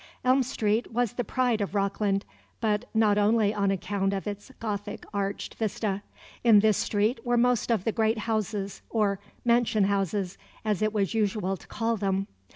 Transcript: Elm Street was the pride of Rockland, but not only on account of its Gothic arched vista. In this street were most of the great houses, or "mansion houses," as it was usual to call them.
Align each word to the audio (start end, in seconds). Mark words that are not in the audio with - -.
Elm 0.25 0.41
Street 0.41 0.91
was 0.91 1.13
the 1.13 1.23
pride 1.23 1.61
of 1.61 1.75
Rockland, 1.75 2.25
but 2.59 2.85
not 2.91 3.19
only 3.19 3.53
on 3.53 3.69
account 3.69 4.13
of 4.13 4.25
its 4.25 4.51
Gothic 4.59 5.05
arched 5.13 5.53
vista. 5.53 6.01
In 6.43 6.61
this 6.61 6.77
street 6.77 7.23
were 7.23 7.37
most 7.37 7.71
of 7.71 7.83
the 7.83 7.91
great 7.91 8.17
houses, 8.17 8.81
or 8.89 9.19
"mansion 9.45 9.83
houses," 9.83 10.39
as 10.65 10.81
it 10.81 10.91
was 10.91 11.13
usual 11.13 11.55
to 11.55 11.67
call 11.67 11.97
them. 11.97 12.25